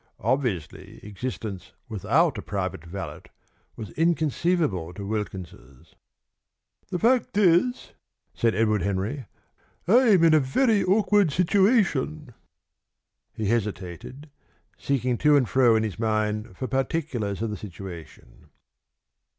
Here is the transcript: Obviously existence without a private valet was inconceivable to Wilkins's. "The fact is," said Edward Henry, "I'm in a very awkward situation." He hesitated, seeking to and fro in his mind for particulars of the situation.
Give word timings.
Obviously 0.21 0.99
existence 1.05 1.73
without 1.87 2.35
a 2.39 2.41
private 2.41 2.83
valet 2.83 3.21
was 3.75 3.91
inconceivable 3.91 4.95
to 4.95 5.05
Wilkins's. 5.05 5.93
"The 6.89 6.97
fact 6.97 7.37
is," 7.37 7.91
said 8.33 8.55
Edward 8.55 8.81
Henry, 8.81 9.27
"I'm 9.87 10.23
in 10.23 10.33
a 10.33 10.39
very 10.39 10.83
awkward 10.83 11.31
situation." 11.31 12.33
He 13.35 13.45
hesitated, 13.45 14.31
seeking 14.75 15.19
to 15.19 15.35
and 15.35 15.47
fro 15.47 15.75
in 15.75 15.83
his 15.83 15.99
mind 15.99 16.57
for 16.57 16.67
particulars 16.67 17.43
of 17.43 17.51
the 17.51 17.55
situation. 17.57 18.49